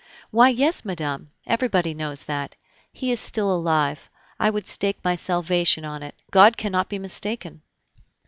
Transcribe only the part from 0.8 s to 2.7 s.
madame! everybody knows that.